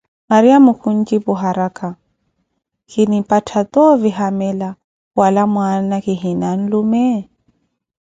[0.29, 1.87] Mariyamo ku jipu, araka:
[2.89, 4.69] kinimpatha toovi hamila
[5.19, 7.07] wala mwaana kihina nlume?